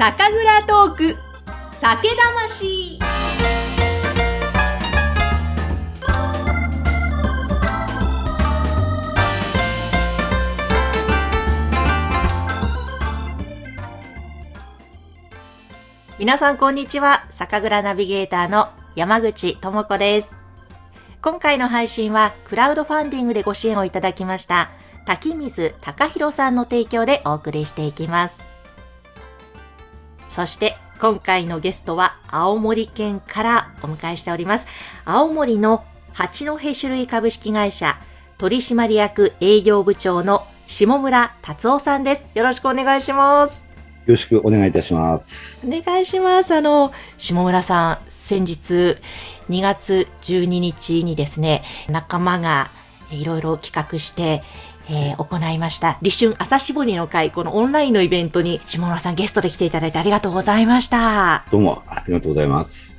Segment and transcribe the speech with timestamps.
[0.00, 1.16] 酒蔵トーク。
[1.74, 2.98] 酒魂。
[16.18, 17.26] 皆さんこんにちは。
[17.28, 20.38] 酒蔵ナビゲーターの山口智子です。
[21.20, 24.70] 今回の配信はクラウドファンディングでご支援をいただきました
[25.04, 28.49] 滝水隆弘さんの提供でお送りしていきます。
[30.30, 34.66] そして今回のゲストは青森県からお迎えしております
[35.04, 37.98] 青森の八戸種類株式会社
[38.38, 43.70] 取締役営業部長の下村達夫さんですよろしくお願いします
[44.06, 45.68] よろしくお願いいたします。
[45.68, 46.54] お願いします。
[46.54, 48.96] あの、下村さん、先日
[49.50, 52.70] 2月12日にですね、仲間が
[53.10, 54.42] いろいろ企画して、
[54.88, 55.98] えー行いました。
[56.02, 61.44] 立春朝絞りの会、このオンラインのイベントに下村さんゲストで来ていただいてありがとうございました。
[61.50, 62.89] どうもありがとうございます。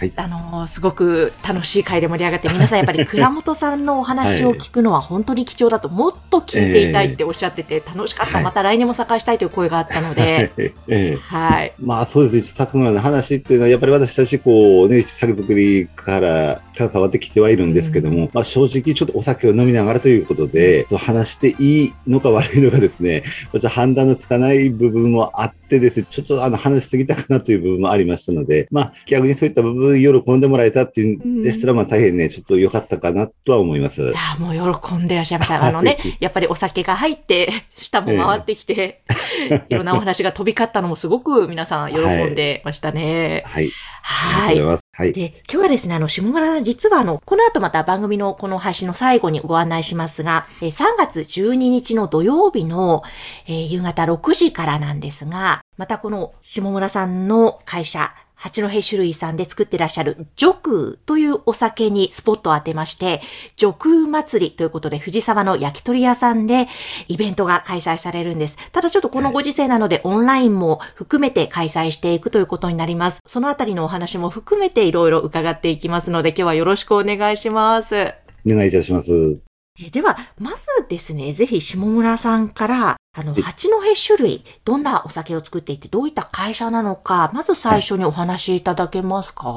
[0.00, 0.12] はい。
[0.16, 8.44] あのーすごく楽しい会で盛り上がって、皆さんやっぱり倉本さんのお話を聞くのは本当に貴重だと、もっと聞いていたいっておっしゃってて、楽しかった、はい。
[8.44, 11.74] また来年も参加したいという声があったので、ええはい。
[11.78, 34.02] まあそうですね、酒蔵の話っていうのは、やっぱり私たち、こうね、酒造りから携わってきてはいるんですけども、まあ正直ちょっとお酒を飲みながらということで、話していいのか悪いのかですね、 ちょっと判断のつかない部分もあってですね、ちょっとあの話しすぎたかなという部分もありましたので、まあ逆にそういった部分喜んでもらえたっていうんでしたら、まあ大変ね、ちょっと良かったかなとは思います。
[34.02, 35.64] いや、もう喜んでらっしゃいました。
[35.64, 39.02] あのね、やっぱりお酒が入って、舌も回ってきて、
[39.68, 43.44] いろんなお話が飛び交ったのもすごく皆さん喜んでましたね。
[43.46, 43.70] はい。
[44.02, 44.60] はい。
[44.60, 45.12] はい。
[45.12, 53.02] で、今日はですね、あの、下村さん、実はあの、この後また番組のこの配信の最後にご案内しますが、えー3月12日の土曜日の、
[53.46, 63.20] えー夕方6時からなんですが、またこの下村さんの会社、八戸種類さんで作ってらっしゃる、ジョクーというお酒にスポットを当てまして、
[63.56, 66.66] ジョクー祭りということで、藤沢の焼き鳥屋さんで
[67.08, 68.56] イベントが開催されるんです。
[68.72, 73.20] ただちょっとこのご時世なので、オンラインも含めて開催していくということになります。
[73.26, 77.94] そのあたりのお話も含めていろいろ伺っていきますので、今日はよろしくお願いします。
[77.94, 79.49] えお願いいたします。
[79.88, 89.48] では、まずですね、ぜひ下村さんから、あの、はい八戸種類、どんなお酒を作っていて、どういった会社なのか、まず最初にお話しいただけますか、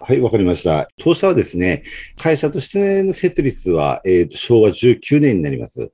[0.00, 0.88] はい、わかりました。
[0.98, 1.82] 当社はですね、
[2.16, 5.92] 会社としての設立は、えっ、と、昭和19年になります。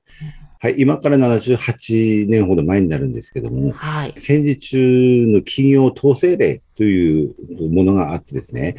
[0.61, 4.13] はい、今から78年ほど前になるんですけども、はい。
[4.15, 7.35] 戦時中の企業統制令という
[7.73, 8.77] ものがあってですね、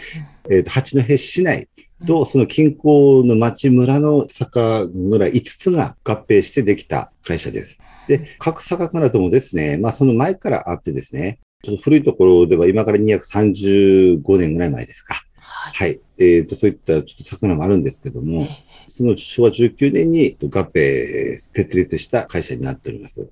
[0.49, 1.67] えっ、と、八戸市内
[2.05, 7.79] とその近郊の町村の酒蔵5つが合併してできた会社です。
[8.07, 15.23] で、各酒蔵ともですね、まあその前からあってですね、ちょっと古いところでは今から235年ぐらい前ですか。
[15.39, 15.73] はい。
[15.73, 16.01] はい。
[16.17, 23.31] えっ、と、そういったちょっと魚もあるんですけども、えその昭和19年に合併、設立した会社になっております。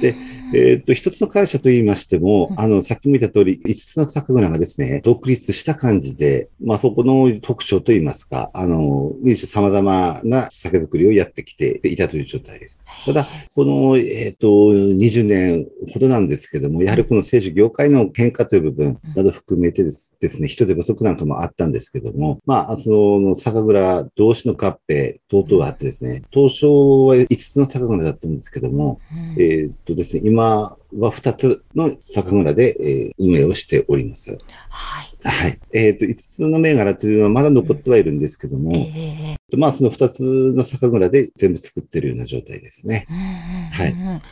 [0.00, 0.14] で
[0.54, 9.12] えっ、と、一つの会社と言いましても、うんあの、さっきも言った通り、5つの酒蔵がですね、独立した感じで、まあ、そこの特徴と言いますか、あの、
[9.46, 12.78] 様々な酒造りをやってきていたという状態です。
[13.06, 34.38] ただ、この、えっ、と、20年ほどなんですけども、やはりこの政治業界の変化という部分など含めてですですね、人手不足なんかもあったんですけども、まあ、その酒蔵同士の合併等々があってですね、当初は5つの酒蔵だったんですけども、うんえーっとですね、今は2つの酒蔵で、えー運営をしております。
[34.68, 35.13] はい。
[35.24, 35.58] はい。
[35.72, 43.06] えーっと、5つの銘柄というのはまだ残ってはいるんですけども、ええまあ、その2つの酒蔵で全部作ってるような状態ですね。
[43.10, 44.22] うんうんうんうんはい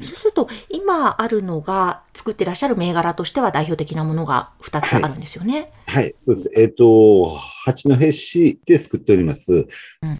[0.00, 5.72] そうすると、今あるのが、作ってらっしゃる銘柄としては代表的なものが2つあるんですよね。
[5.86, 6.50] はい、そうです。
[6.56, 7.26] えーっと、
[7.64, 9.66] 八戸市で作っております、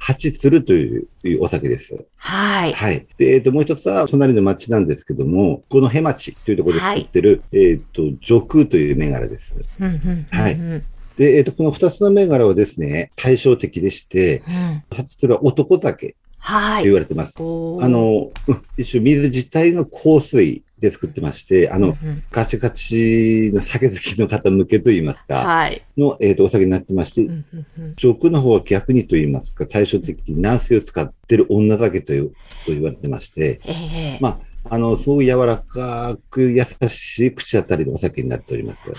[0.00, 2.06] 八鶴といういうお酒です。
[2.17, 2.72] はい。
[2.72, 3.06] はい。
[3.19, 9.64] で、えーっと、もう一つは隣の町なんですけども、このへ町というところで作ってる、えーっと、上空という銘柄です。
[9.81, 10.85] うんうんはいうん
[11.17, 14.41] で、えっ、と、この二つの銘柄はですね、対照的でして、
[14.94, 16.85] 初鶴は男酒とはい。
[16.85, 17.37] 言われてます。
[17.38, 25.82] あ、の、うん一応水自体が香水で作ってまして、あの、うんうんガチガチの酒好きの方向けと言いますか、はい。
[25.97, 32.35] の、えっ、と、お酒になってまして、うんうんうん上空の方は逆にと言いますか、対照的に軟水を使ってる女酒というと
[32.69, 38.93] 言われてまして、ええまあ、あの、すごい柔らかく優しい口当たりのお酒になっております。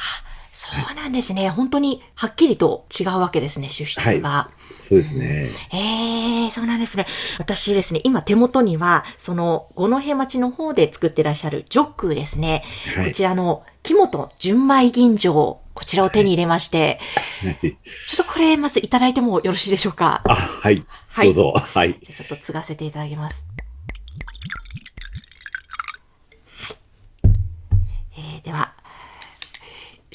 [0.62, 1.48] そうなんですね。
[1.50, 4.52] 本当にはっきりと違うわけですね、出出が。
[4.76, 5.52] そうですね。
[5.72, 7.06] ええそうなんですね。
[7.38, 12.64] 私ですね、今手元には、その、五戸町の方で作ってらっしゃるジョックですね。
[12.94, 13.06] はい。
[13.08, 17.00] こちらの木本純米吟醸、こちらを手に入れまして、
[17.42, 17.78] はい
[18.10, 20.24] ちょっとこれ、まずいただいてもよろしいでしょうか？
[20.26, 20.86] あ、はい。
[21.08, 21.54] はいどうぞ。
[21.56, 21.98] はい。
[22.04, 23.46] じゃあちょっと継がせていただきます。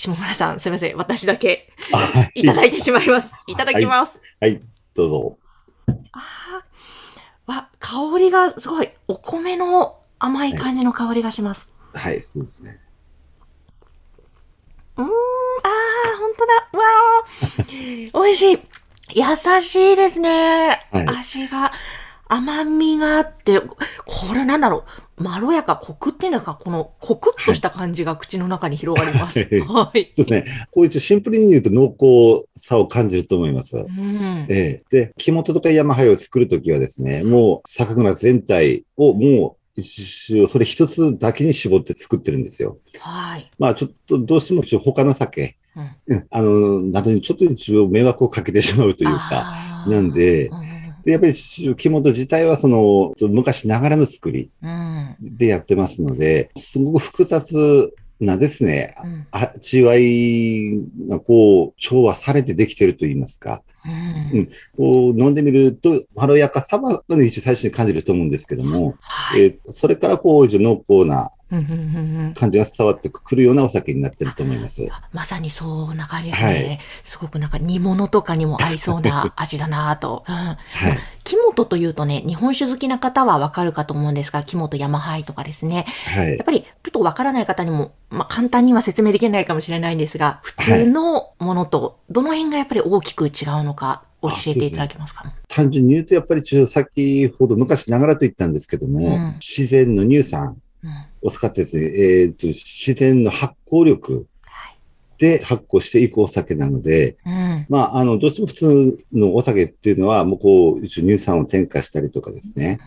[0.04, 0.96] 下村さん、すみません。
[0.96, 3.32] 私だけあはいいただいてしまいます。
[3.46, 4.20] いただきます。
[4.40, 4.60] はい。
[4.94, 5.38] どうぞ。
[6.12, 11.72] あーわ、香りがすごい、お米の甘い感じの香りがします。
[11.94, 12.76] はい、そうですね。
[14.96, 15.12] うーん、あー、
[16.18, 16.68] 本当だ。
[16.72, 18.58] うわー、 美味しい。
[19.12, 20.86] 優しいですね。
[20.90, 21.72] はい味が、
[22.28, 23.76] 甘みがあって、こ
[24.34, 24.84] れなんだろう。
[25.16, 29.38] まろやか、コクっていうんですかこの、コクッとした感じが口の中に広がります。
[29.38, 30.10] はいはい。
[30.12, 30.66] そうですね。
[30.70, 33.76] こういうシンプルに言うと濃厚さを感じると思います。
[33.76, 34.46] うん。
[34.48, 34.82] ええ。
[34.90, 42.78] で、木本とか山灰を作るときはですね、もう酒蔵全体をもうそれ一つだけに絞って作ってるんですよ。
[42.98, 43.50] はい。
[43.58, 55.16] まあちょっとどうしても他の酒、うんうんあの、などにちょっと一応迷惑をかけてしまうというか、なんでう、んでやっぱり木本自体はその、昔ながらの作りうん。
[55.20, 59.26] でやってますので、すごく複雑なですね、うん。
[59.30, 64.38] 味わいがこう、調和されてできてると言いますか、うん。
[64.38, 69.42] うんこう飲んでみると、まろやかさは一応最初に感じると思うんですけども、はい。
[69.42, 71.30] えーそれからこう、濃厚な
[72.34, 74.86] 感じが伝わってくるようなお酒になってると思います。
[75.12, 76.48] まさにそんな感じですね。
[76.48, 80.24] はいすごくなんか煮物とかにも合いそうな味だなぁと。
[80.26, 80.56] うん、はい。
[81.22, 85.86] 木本というとね、日本酒好きな方はわかるかと思うんですが、木本山灰とかですね。
[86.06, 86.44] はいやっ。
[86.44, 93.32] ぱりちょっとわからない方にも、まあ、簡単には説明できないかもしれないんですが、普通のものとどの辺がやっぱり大きく違う
[93.64, 100.90] のか教えていただけますか単純に言うと、やっぱり先ほど昔ながらと言ったんですけども、うん自然の乳酸うん。
[101.28, 104.76] を使ってですね、えーと自然の発酵力はい。
[105.18, 107.66] で発酵していくお酒なので、うん。
[107.68, 112.80] まあ、あの、どうしても普通のお酒っていうのは、もうこう、一応乳酸を添加したりとかですね。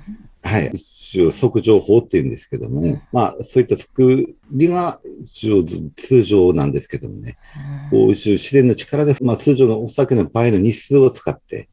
[0.43, 0.71] はい。
[0.73, 5.63] 一応、即情法っていうんですけども、うんまあ、そういった作りが一応
[5.95, 7.37] 通常なんですけどもね。
[7.91, 11.69] こう、一応自然の力で、まあ、通常のお酒の倍の日数を使って、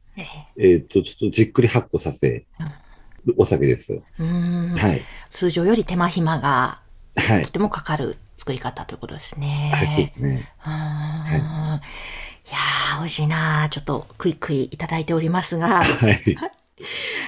[0.57, 2.45] ええっ、と、ちょっとじっくり発酵させ
[3.25, 4.01] るお酒です。
[4.17, 5.01] はい。
[5.29, 6.81] 通常より手間暇が
[7.15, 7.51] はいと。
[7.51, 9.71] てもかかる作り方ということですね。
[9.73, 10.49] はい、そうですね。
[10.65, 11.81] うーん
[12.47, 16.37] いやー、美味しいなーちょっとクイクイいただいておりますが、はい。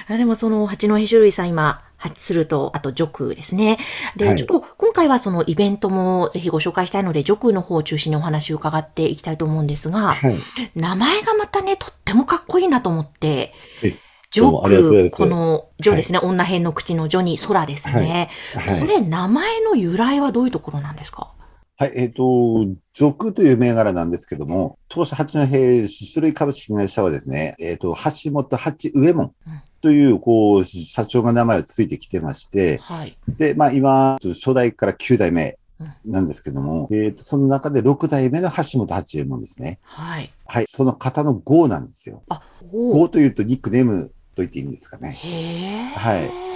[0.08, 3.78] あでもその八戸種類さん今、ハチスルと、あとジョクですね。
[4.16, 10.38] で、はいちょっと今回はそのイベントもぜひご紹介したいので、ジョクの方を中心にお話を伺っていきたいと思うんですが、はい。
[10.76, 13.52] 名前がまたね、とってもかっこいいなと思って
[13.82, 13.96] え、
[14.30, 18.28] ジョどうもありがとうございまク、すこの、ジョですね、女編の口のジョに空ですね。
[18.54, 18.80] はい。
[18.80, 21.32] これ、名前の由来はどういうところなんですか？
[21.80, 29.32] はい、えっ、と、ジョクという銘柄なんですけども、当社八戸種類株式会社はですね、えっ、と、橋本八上門
[29.80, 33.16] という、こう、社長が名前をついてきてまして、はい。
[33.28, 35.56] で、まあ今、初代から9代目
[36.04, 39.78] なんですけども、えっ、と、その中で6代目の橋本八上門ですね。
[39.84, 40.32] はい。
[40.48, 42.24] はい、その方の号なんですよ。
[42.28, 42.42] あ、
[42.72, 45.12] お号というとニックネームと言っていいんですかね。
[45.12, 45.96] へー。
[45.96, 46.47] はい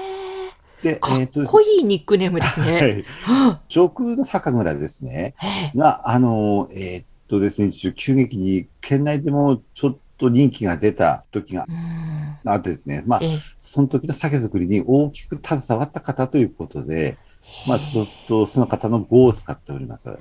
[0.83, 3.05] で、かっえっ、と、こいいニックネームですはね。
[3.69, 5.35] 上空の酒蔵ですね。
[5.43, 5.79] ええ。
[5.79, 12.51] が、あの、えーっとですね、急激に県内でもちょっと人気が出た時がうん。
[12.51, 13.39] あってですね、まあえ、え。
[13.59, 17.17] その時の酒造りに大きく携わった方ということで、
[17.67, 20.09] まあ、ちょっとその方の語を使っております。
[20.11, 20.17] は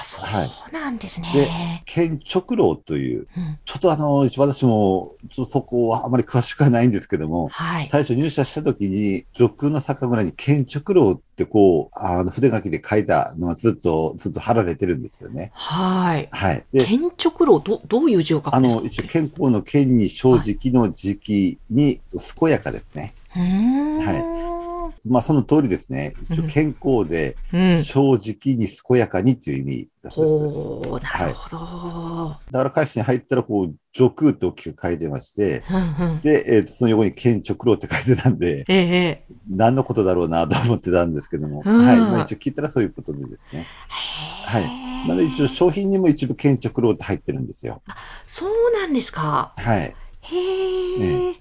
[0.00, 1.82] あ、そはうなんですね。
[1.86, 7.86] 県直郎という、うんちょっとあの、私も、ちょっとそこはあまり詳しくはないんですけども、はい。
[7.86, 15.52] 最初入社した時に、上空の酒蔵に県直郎ってこう、あの筆書きで書いたのがずっと、ずっと貼られてるんですよね。
[15.54, 16.28] はい。
[16.32, 16.64] はい。
[16.70, 17.12] で、建直
[17.46, 18.80] 路、ど、どういう字を書くあんですか？
[18.82, 22.00] の、一応健康の健に正直の時期に
[22.38, 23.14] 健やかですね。
[23.34, 23.98] うーん。
[23.98, 24.61] は
[25.06, 26.12] まあその通りですね。
[26.22, 27.82] 一応健康でうん。
[27.82, 30.54] 正直に健やかにという意味だそうです。
[30.54, 32.36] ほう、なるほど。
[32.50, 35.62] だから会社に入ったらこう、上空って大きく書いてまして、
[36.00, 36.20] うんうん。
[36.20, 39.24] で、えーとその横に健直郎って書いてたんで、ええ。
[39.50, 41.98] 何のことだろうなと思ってたんですけども、うんはい。
[41.98, 43.66] まあ一応聞いたらそういうことでですね。
[43.88, 44.64] はい
[45.04, 47.82] いなので一応商品にも一部健直郎って入ってるんですよ。
[48.26, 49.52] そうなんですか。
[49.56, 49.94] はい。
[50.22, 50.98] へえ。
[50.98, 51.34] ね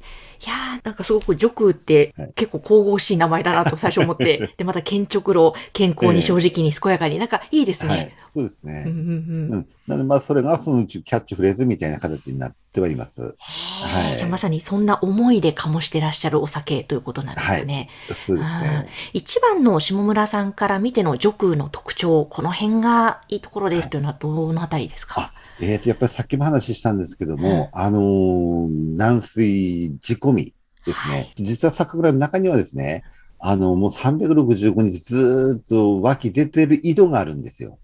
[0.45, 8.15] いやーなんかすごくジョクってはい結構神々しい名前だなと最初思って、 で、また健直路、健康に正直に健やかに、なんかいいですね。
[8.33, 8.85] はいそうですね。
[8.87, 9.67] うんうんうんうん。
[9.87, 13.35] なので、まあ、それがそのうちキャッチフレーズみたいな形になってはいます。
[13.49, 17.89] はいじゃあまさにそんな思いで醸してらっしゃるお酒ということなんですね。
[18.07, 18.87] そうですね。
[19.11, 30.53] 一番の下村さんから見ての女空の特徴、この辺がいいところですというのはどのあたりですか、えっ、と、やっぱりさっきも話したんですけども、あのー軟水仕込み
[30.85, 31.31] ですね。
[31.35, 33.03] 実は酒蔵の中にはですね、
[33.41, 37.79] あの、もう365日ずーっと湧き出てる井戸があるんですよ。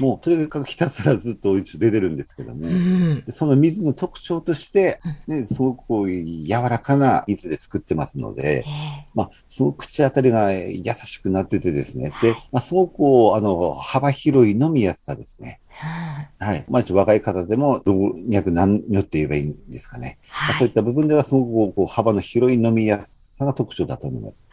[0.00, 3.24] もう、とにかくひたすらずっと一応出てるんですけども、うん。
[3.24, 12.12] でその水の特徴として、ね、すごくこう柔らかな水で作ってますので、ええまあ、すごく口当たりが優しくなっててですね。
[12.20, 15.60] で、まあ、すごくこう、あの、幅広い飲みやすさですね。
[15.82, 16.14] うん
[16.46, 16.64] はい。
[16.68, 20.18] まあ、一応若い方でも、老若男女って言えばいいんですかね。
[20.30, 20.58] まあはい。
[20.58, 24.50] そういった部分ではすごくこうこう幅の広い飲みやすさが特徴だと思います。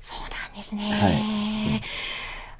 [0.00, 0.90] そうなんですね。
[0.90, 1.82] はい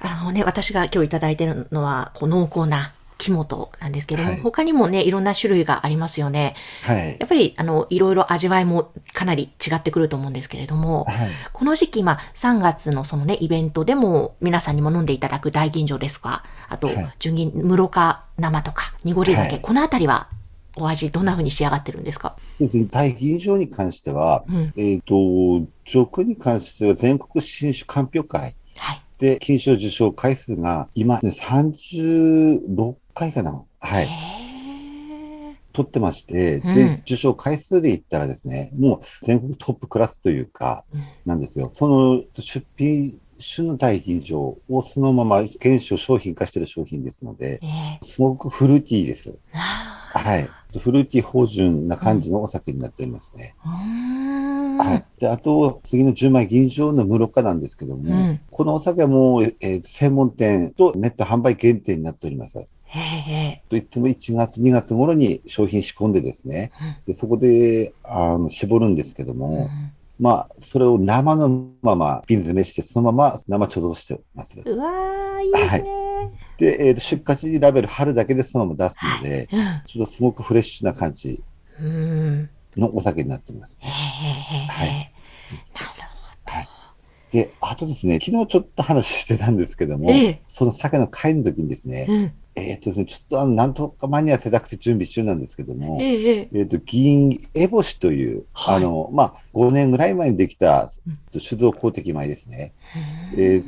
[0.01, 6.55] あのね、私が今日いただいてるのは、こう濃厚な木本なんですけども、はい他にもね、いろんな種類がありますよね。
[6.83, 7.17] はい。
[7.19, 11.31] やっぱり、あの、いろいろ味わいもかなり違ってくると思うんですけれども、はい。
[11.53, 20.29] この時期、まあ、3月のそのね、イベントでも皆さんにも飲んでいただく大吟醸ですとか、あとはい、純銀、室賀生とか、濁り酒、はいこのあたりは
[20.77, 22.37] お味どんな風に仕上がってるんですか？
[22.55, 22.87] そうですね。
[22.91, 24.73] 大吟醸に関しては、うん。
[24.77, 25.15] えっ、と、
[25.85, 29.01] 属に関しては全国新酒鑑評会はい。
[29.19, 33.65] で金賞受賞回数が今、ね、36回かな。
[33.81, 34.09] はい。
[35.73, 41.71] 取ってまして、うんで、受賞回数で言ったらですね、もう全国トップクラスというか、うんなんですよ。
[41.73, 43.13] その出品
[43.55, 49.39] 種の大吟醸をそのまま原酒を商品化している商品ですので、ええすごくフルーティーです。
[49.53, 50.49] あはい。
[50.79, 53.55] フルーティー芳醇な感じのお酒になっておりますね。
[53.63, 55.21] はい。
[55.21, 62.69] で、あと、次の10枚吟醸の室賀なんですけども、うんこのお酒はもう、えー専門店とネット販売限定になっております。
[63.69, 66.71] といっても1月、2月頃に商品仕込んでですね、
[67.07, 69.69] でそこであの絞るんですけどうんも、
[70.19, 74.63] まあ、それを生のまま瓶詰めして、そのまま生貯蔵してます。
[74.65, 76.31] うわー、いいですね。
[76.57, 81.43] で、えーと出荷時ラベル貼るだけでそのまま出すので、うんちょっとすごくフレッシュな感じ
[81.81, 82.51] うん。
[82.77, 83.87] のお酒になっていますへ。
[83.87, 83.93] えへ
[84.29, 84.89] えへえはい
[85.75, 85.95] なる
[87.35, 92.19] で、あとですね、昨日ちょっと話してたんですけども、ええその酒の会の時にですねほ、ど。
[92.19, 92.33] うん。
[92.57, 102.73] えっ、とですね、ちょっとあの、なんとか間に合わせたくて準備中なんですけども、えええええっ、と、銀エボシという、はいあの、まあ、5年ぐらい前にできたうん酒造公的米ですね。
[103.33, 103.63] うんえ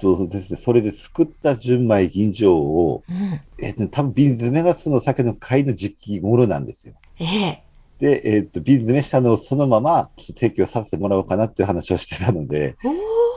[0.00, 3.40] そうですね、それで作った純米吟醸を、うん。
[3.60, 6.94] えっ、と、多分瓶詰めがその酒の買いの時期頃なんですよ。
[7.18, 7.64] ええ。
[7.98, 12.76] で、えっ、と、瓶詰めしたのをそのままちょっと提供させてもらおうかなっていう話をしてたので、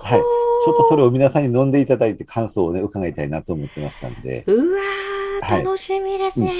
[0.03, 0.40] はい。
[0.63, 6.51] ちょっとそれを皆さんに飲んでいただいて感想をね、伺いたいなと思ってましたんで、うわー、はい楽しみですね。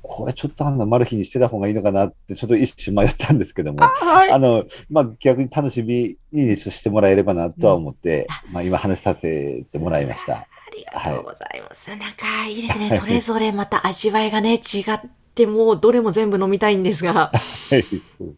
[0.00, 10.34] これちょっとあの、マル秘にしてた方がいいのかなって、ちょっと一瞬迷ったんですけども、はいあの、まあ、逆に楽しみにしてもらえればなとは思って、まあ、今話させてもらいました。
[10.34, 11.90] ありがとうございます。
[11.90, 12.90] なんかいいですね。
[12.90, 17.32] それぞれまた味わいがね、違って、もうどれも全部飲みたいんですが、
[17.70, 17.84] はい、ね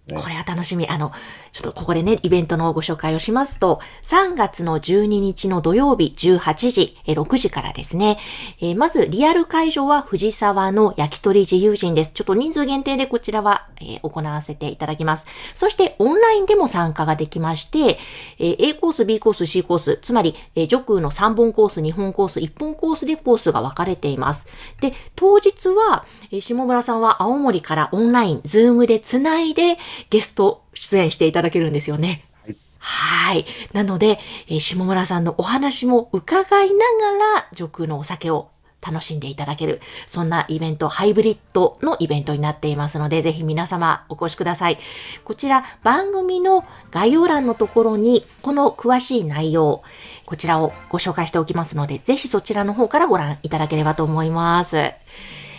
[0.09, 0.29] こ。
[0.29, 0.89] れは楽しみ。
[0.89, 1.13] あの、
[1.53, 8.19] ちょっとここでね、イベントのご紹介をしますと、3月の12日の土曜日18時、えー6時からですね。
[8.61, 12.13] えーまず、リアル会場は藤沢の焼き鳥自由人です。
[12.15, 15.27] ちょっと人数限定でこちらは、えー行わせていただきます。
[15.55, 17.99] そして、オンラインでも参加ができまして、
[18.39, 24.47] えー A コース、B コース、C コース、つまり、えー、女空の3本コース、2本コース、1本コースでコースが分かれています。
[24.81, 29.79] で、当日は、えー下村さんは青森からオンライン、ズームでつないで
[30.11, 32.25] ゲスト出演していただけるんですよね。
[32.45, 33.45] はいはい。
[33.73, 38.51] なので、えー下村さんのお話も伺いながら、女空のお酒を
[38.81, 44.79] 楽しんでいただける、そんなイベント、ハイブリッドのイベントになっていますので、ぜひ皆様お越しください。
[45.25, 49.83] こちら、番組の概要欄のところに、この詳しい内容、
[50.25, 54.93] こちらをご紹介しておきますので、ぜひそちらの方からご覧いただければと思います。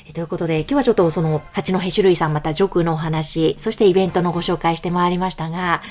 [0.10, 5.82] えということで、今日はちょっとその八戸種類さんまたジョクのお話、そしてイベントのご紹介してまいりましたが、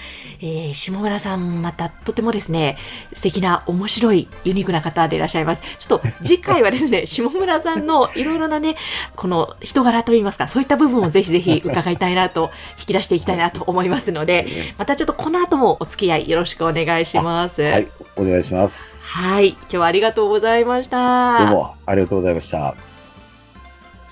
[0.41, 2.79] えー下村さんまたとてもですね、
[3.13, 5.63] 素敵な面白いユニークな方でいらっしゃいます。
[5.79, 8.77] ちょっと次回はですね、 下村さんのいろいろなね、
[9.17, 14.47] この人柄といいますか、そういった部分をぜひぜひ伺いたいなと、引き出していきたいなと思いますので、
[14.79, 17.63] またちょっとこの後もお付き合いよろしくお願いします。
[17.63, 17.83] ははい。
[17.83, 19.05] い、お願いします。
[19.17, 21.39] 今日はありがとうございました。
[21.41, 22.96] どうもありがとうございました。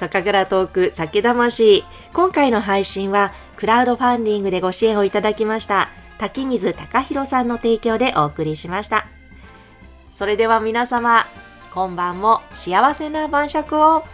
[0.04, 1.82] 酒蔵トーク酒魂。
[2.12, 9.06] 今回の配信はクラウドファンディングでご支援をいただきました滝水隆弘さんの提供でお送りしました。
[10.12, 11.24] それでは皆様、
[11.72, 14.04] 今晩も幸せな晩酌を。